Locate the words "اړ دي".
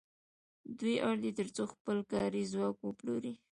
1.07-1.31